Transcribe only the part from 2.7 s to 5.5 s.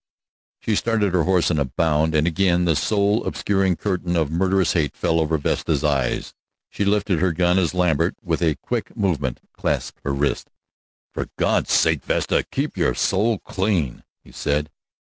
soul obscuring curtain of murderous hate fell over